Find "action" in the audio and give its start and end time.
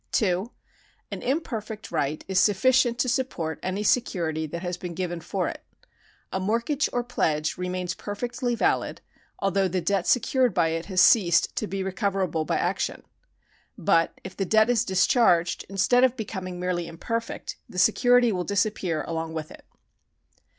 12.57-13.03